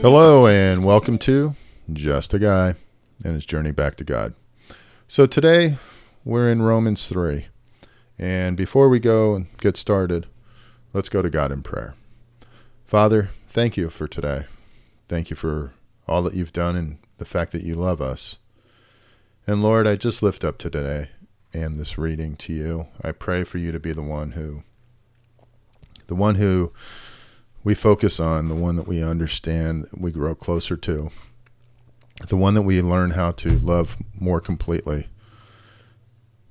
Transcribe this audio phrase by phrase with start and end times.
[0.00, 1.56] Hello, and welcome to
[1.92, 2.76] Just a Guy
[3.24, 4.34] and His Journey Back to God.
[5.08, 5.76] So, today
[6.24, 7.46] we're in Romans 3.
[8.16, 10.28] And before we go and get started,
[10.92, 11.96] let's go to God in prayer.
[12.84, 14.44] Father, thank you for today.
[15.08, 15.72] Thank you for
[16.06, 18.38] all that you've done and the fact that you love us.
[19.48, 21.08] And Lord, I just lift up to today
[21.52, 22.86] and this reading to you.
[23.02, 24.62] I pray for you to be the one who
[26.12, 26.70] the one who
[27.64, 31.10] we focus on, the one that we understand, we grow closer to,
[32.28, 35.06] the one that we learn how to love more completely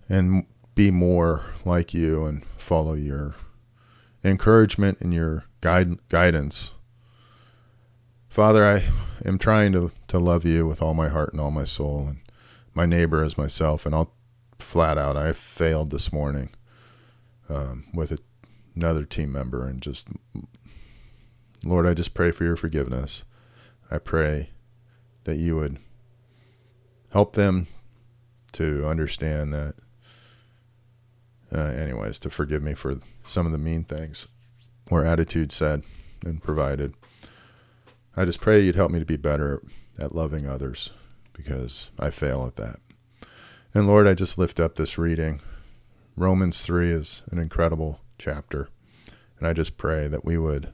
[0.10, 3.36] and be more like you and follow your
[4.24, 6.72] encouragement and your guide, guidance.
[8.30, 8.84] Father, I
[9.24, 12.18] am trying to, to love you with all my heart and all my soul and
[12.74, 13.86] my neighbor as myself.
[13.86, 14.12] And I'll
[14.58, 16.50] flat out, I failed this morning
[17.48, 18.12] um, with
[18.82, 20.08] another team member and just
[21.64, 23.24] Lord, I just pray for your forgiveness.
[23.92, 24.50] I pray
[25.26, 25.78] that you would
[27.12, 27.68] help them
[28.54, 29.76] to understand that,
[31.54, 34.28] uh, anyways, to forgive me for some of the mean things
[34.90, 35.84] or attitudes said
[36.26, 36.96] and provided.
[38.18, 39.62] I just pray you'd help me to be better
[40.00, 40.92] at loving others
[41.34, 42.80] because I fail at that.
[43.74, 45.42] And Lord, I just lift up this reading.
[46.18, 48.70] Romans 3 is an incredible chapter.
[49.40, 50.72] And I just pray that we would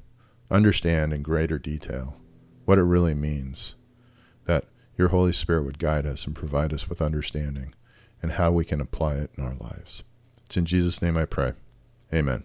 [0.51, 2.17] understand in greater detail
[2.65, 3.75] what it really means,
[4.45, 4.65] that
[4.97, 7.73] your Holy Spirit would guide us and provide us with understanding
[8.21, 10.03] and how we can apply it in our lives.
[10.45, 11.53] It's in Jesus' name I pray.
[12.13, 12.43] Amen.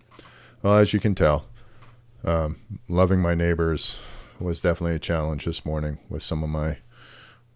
[0.62, 1.47] Well, as you can tell,
[2.25, 3.98] um, loving my neighbors
[4.39, 6.78] was definitely a challenge this morning with some of my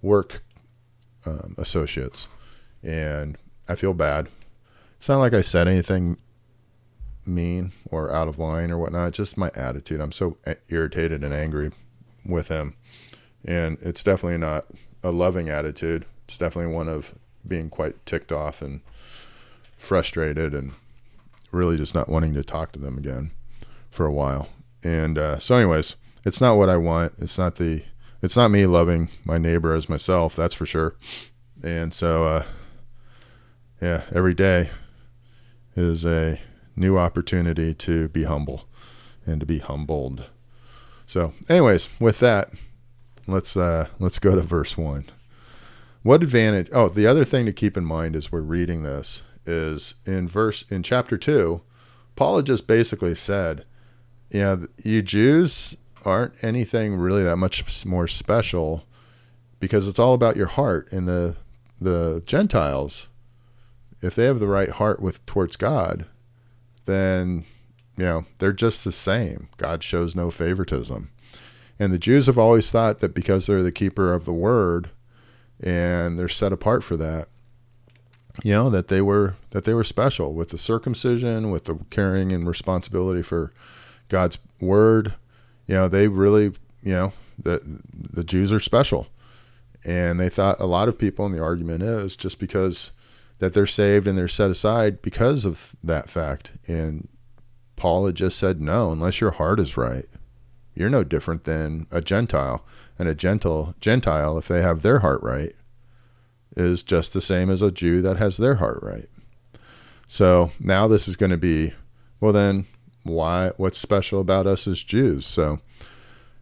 [0.02, 0.42] work
[1.24, 2.28] um, associates.
[2.82, 3.36] And
[3.68, 4.28] I feel bad.
[4.98, 6.16] It's not like I said anything
[7.26, 9.12] mean or out of line or whatnot.
[9.12, 10.00] Just my attitude.
[10.00, 10.36] I'm so
[10.68, 11.72] irritated and angry
[12.24, 12.74] with him,
[13.44, 14.66] and it's definitely not
[15.02, 16.04] a loving attitude.
[16.26, 17.14] It's definitely one of
[17.46, 18.80] being quite ticked off and
[19.76, 20.72] frustrated, and
[21.52, 23.30] really just not wanting to talk to them again
[23.90, 24.48] for a while.
[24.82, 27.14] And uh, so, anyways, it's not what I want.
[27.18, 27.82] It's not the.
[28.22, 30.34] It's not me loving my neighbor as myself.
[30.34, 30.96] That's for sure.
[31.62, 32.44] And so, uh,
[33.80, 34.70] yeah, every day
[35.76, 36.40] is a
[36.76, 38.68] new opportunity to be humble
[39.26, 40.28] and to be humbled.
[41.06, 42.50] So, anyways, with that,
[43.26, 45.06] let's uh, let's go to verse one.
[46.02, 46.68] What advantage?
[46.72, 50.64] Oh, the other thing to keep in mind as we're reading this is in verse
[50.68, 51.62] in chapter two,
[52.14, 53.64] Paul had just basically said,
[54.30, 58.84] you know, you Jews aren't anything really that much more special
[59.58, 61.36] because it's all about your heart and the
[61.80, 63.08] the Gentiles
[64.00, 66.06] if they have the right heart with towards God
[66.86, 67.44] then
[67.96, 69.48] you know they're just the same.
[69.56, 71.10] God shows no favoritism.
[71.78, 74.90] And the Jews have always thought that because they're the keeper of the word
[75.60, 77.28] and they're set apart for that,
[78.42, 82.32] you know, that they were that they were special with the circumcision, with the caring
[82.32, 83.52] and responsibility for
[84.08, 85.14] God's word.
[85.66, 89.08] You know, they really, you know, that the Jews are special.
[89.84, 92.90] And they thought a lot of people, and the argument is just because
[93.38, 96.52] that they're saved and they're set aside because of that fact.
[96.66, 97.08] And
[97.76, 100.06] Paul had just said, no, unless your heart is right,
[100.74, 102.64] you're no different than a Gentile.
[102.98, 105.54] And a gentle Gentile, if they have their heart right,
[106.56, 109.08] is just the same as a Jew that has their heart right.
[110.06, 111.74] So now this is going to be,
[112.20, 112.66] well, then
[113.02, 113.50] why?
[113.56, 115.26] What's special about us as Jews?
[115.26, 115.60] So,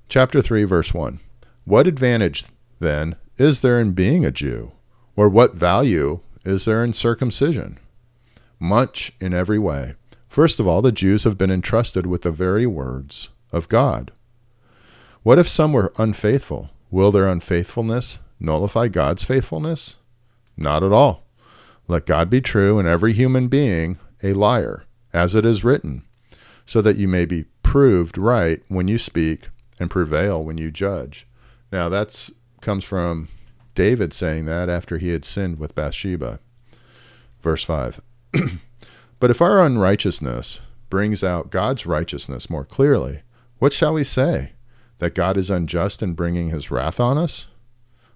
[0.09, 1.19] chapter 3, verse 1.
[1.65, 2.44] What advantage,
[2.78, 4.72] then, is there in being a Jew?
[5.16, 7.78] Or what value is there in circumcision?
[8.59, 9.94] Much in every way.
[10.28, 14.12] First of all, the Jews have been entrusted with the very words of God.
[15.22, 16.71] What if some were unfaithful?
[16.91, 19.97] Will their unfaithfulness nullify God's faithfulness?
[20.56, 21.25] Not at all.
[21.88, 26.03] Let God be true and every human being a liar, as it is written,
[26.66, 29.49] so that you may be proved right when you speak
[29.79, 31.26] and prevail when you judge.
[31.70, 32.31] Now that's
[32.61, 33.29] comes from
[33.75, 36.41] David saying that after he had sinned with Bathsheba.
[37.43, 38.00] Verse 5
[39.21, 40.61] But if our unrighteousness
[40.91, 43.23] brings out God's righteousness more clearly,
[43.59, 44.53] what shall we say?
[44.99, 47.49] That God is unjust in bringing his wrath on us?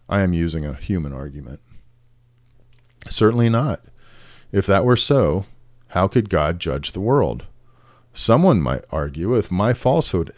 [0.09, 1.61] I am using a human argument.
[3.09, 3.81] Certainly not.
[4.53, 5.47] If that were so,
[5.89, 7.47] how could God judge the world?
[8.13, 10.35] Someone might argue if my falsehood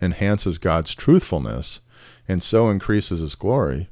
[0.00, 1.80] enhances God's truthfulness
[2.28, 3.88] and so increases his glory,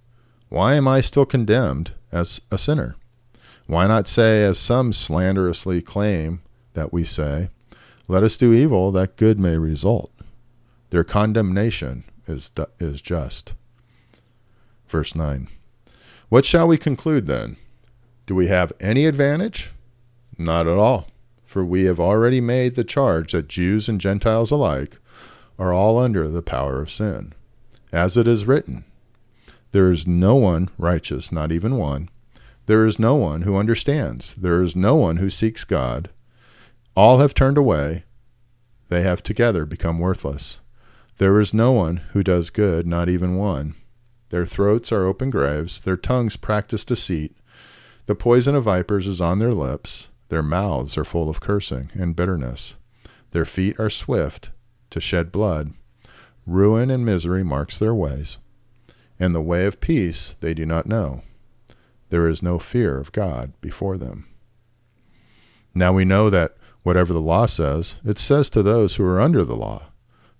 [0.52, 2.96] why am I still condemned as a sinner?
[3.66, 6.42] Why not say, as some slanderously claim
[6.74, 7.48] that we say,
[8.06, 10.12] Let us do evil that good may result.
[10.90, 13.54] Their condemnation is, is just.
[14.86, 15.48] Verse 9.
[16.28, 17.56] What shall we conclude then?
[18.26, 19.72] Do we have any advantage?
[20.36, 21.06] Not at all,
[21.46, 24.98] for we have already made the charge that Jews and Gentiles alike
[25.58, 27.32] are all under the power of sin.
[27.90, 28.84] As it is written,
[29.72, 32.08] There is no one righteous, not even one.
[32.66, 34.34] There is no one who understands.
[34.34, 36.10] There is no one who seeks God.
[36.94, 38.04] All have turned away.
[38.88, 40.60] They have together become worthless.
[41.16, 43.74] There is no one who does good, not even one.
[44.28, 45.80] Their throats are open graves.
[45.80, 47.34] Their tongues practice deceit.
[48.06, 50.10] The poison of vipers is on their lips.
[50.28, 52.74] Their mouths are full of cursing and bitterness.
[53.30, 54.50] Their feet are swift
[54.90, 55.72] to shed blood.
[56.46, 58.38] Ruin and misery marks their ways.
[59.22, 61.22] And the way of peace they do not know.
[62.10, 64.26] There is no fear of God before them.
[65.76, 69.44] Now we know that whatever the law says, it says to those who are under
[69.44, 69.84] the law,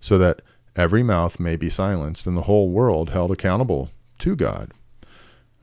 [0.01, 0.43] so that
[0.75, 4.73] every mouth may be silenced and the whole world held accountable to God.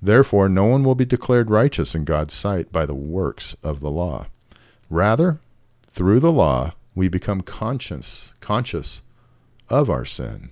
[0.02, 3.92] Therefore, no one will be declared righteous in God's sight by the works of the
[3.92, 4.28] law.
[4.90, 5.42] Rather,
[5.92, 9.02] through the law, we become conscious, conscious
[9.68, 10.52] of our sin.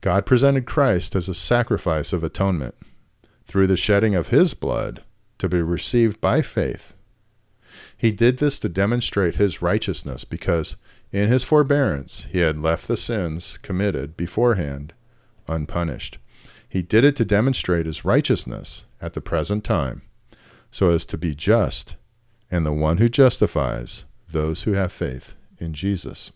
[0.00, 2.74] God presented Christ as a sacrifice of atonement
[3.46, 5.02] through the shedding of his blood
[5.38, 6.94] to be received by faith
[7.98, 10.76] he did this to demonstrate his righteousness because
[11.10, 14.94] in his forbearance he had left the sins committed beforehand
[15.48, 16.18] unpunished.
[16.68, 20.02] He did it to demonstrate his righteousness at the present time,
[20.70, 21.96] so as to be just
[22.50, 26.30] and the one who justifies those who have faith in Jesus.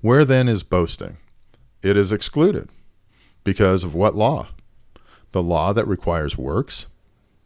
[0.00, 1.18] Where then is boasting?
[1.82, 2.68] It is excluded.
[3.44, 4.48] Because of what law?
[5.32, 6.86] The law that requires works?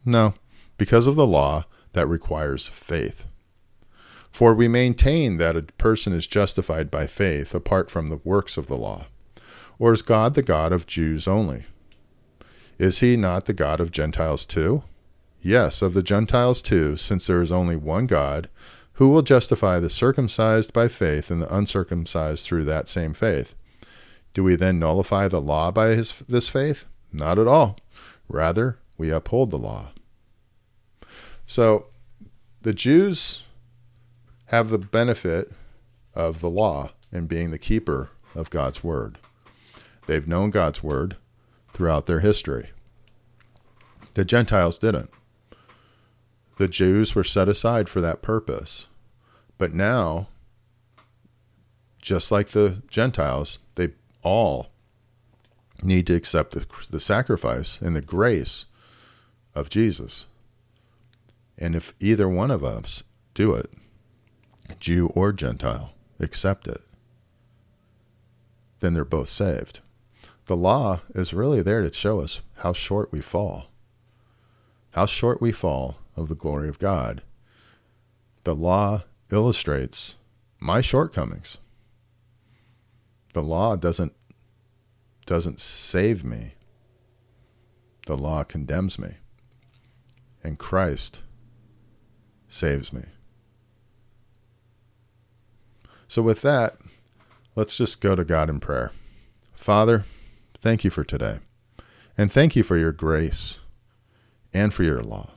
[0.05, 0.33] No,
[0.77, 3.25] because of the law that requires faith.
[4.31, 8.67] For we maintain that a person is justified by faith apart from the works of
[8.67, 9.05] the law.
[9.77, 11.65] Or is God the God of Jews only?
[12.77, 14.83] Is he not the God of Gentiles too?
[15.41, 18.47] Yes, of the Gentiles too, since there is only one God,
[18.93, 23.55] who will justify the circumcised by faith and the uncircumcised through that same faith.
[24.33, 26.85] Do we then nullify the law by his, this faith?
[27.11, 27.77] Not at all.
[28.29, 29.89] Rather, we uphold the law.
[31.45, 31.87] So
[32.61, 33.43] the Jews
[34.45, 35.51] have the benefit
[36.13, 39.17] of the law and being the keeper of God's word.
[40.07, 41.17] They've known God's word
[41.73, 42.69] throughout their history.
[44.13, 45.09] The Gentiles didn't.
[46.57, 48.87] The Jews were set aside for that purpose.
[49.57, 50.27] But now,
[52.01, 53.89] just like the Gentiles, they
[54.23, 54.71] all
[55.83, 58.65] need to accept the, the sacrifice and the grace
[59.55, 60.27] of Jesus.
[61.57, 63.03] And if either one of us
[63.33, 63.69] do it,
[64.79, 66.81] Jew or Gentile, accept it,
[68.79, 69.81] then they're both saved.
[70.45, 73.67] The law is really there to show us how short we fall,
[74.91, 77.21] how short we fall of the glory of God.
[78.43, 80.15] The law illustrates
[80.59, 81.57] my shortcomings.
[83.33, 84.13] The law doesn't
[85.25, 86.55] doesn't save me.
[88.07, 89.15] The law condemns me.
[90.43, 91.21] And Christ
[92.47, 93.03] saves me.
[96.07, 96.77] So, with that,
[97.55, 98.91] let's just go to God in prayer.
[99.53, 100.03] Father,
[100.59, 101.39] thank you for today.
[102.17, 103.59] And thank you for your grace
[104.53, 105.31] and for your law.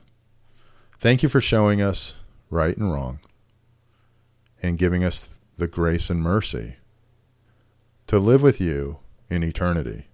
[0.99, 2.15] Thank you for showing us
[2.49, 3.19] right and wrong
[4.61, 6.75] and giving us the grace and mercy
[8.07, 10.07] to live with you in eternity.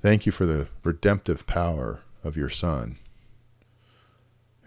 [0.00, 2.98] Thank you for the redemptive power of your Son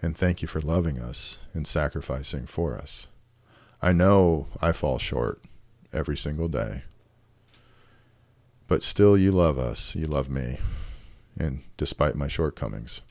[0.02, 3.08] and thank you for loving us and sacrificing for us.
[3.80, 5.40] I know I fall short
[5.92, 6.82] every single day,
[8.68, 10.58] but still you love us, you love me,
[11.38, 13.02] and despite my shortcomings.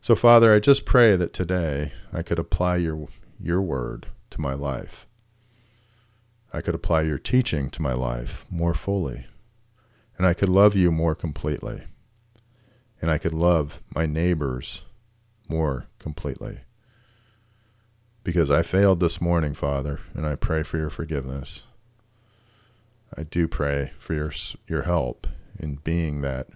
[0.00, 3.08] So, Father, I just pray that today I could apply your,
[3.40, 5.06] your word to my life.
[6.52, 9.26] I could apply your teaching to my life more fully,
[10.18, 11.84] and I could love you more completely,
[13.00, 14.84] and I could love my neighbors
[15.48, 16.60] more completely.
[18.24, 21.64] because I failed this morning, Father, and I pray for your forgiveness.
[23.16, 24.32] I do pray for your
[24.68, 25.26] your help
[25.58, 26.48] in being that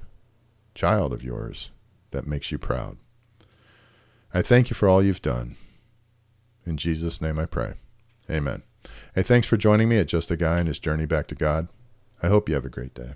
[0.74, 1.70] child of yours
[2.12, 2.98] that makes you proud.
[4.32, 5.56] I thank you for all you've done.
[6.64, 7.74] In Jesus' name I pray.
[8.30, 8.62] Amen.
[9.14, 11.68] Hey, thanks for joining me at Just a Guy and His Journey Back to God.
[12.22, 13.14] I hope you have a great day.